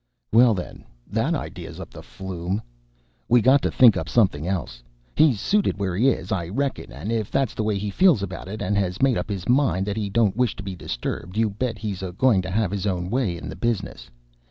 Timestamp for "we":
3.29-3.39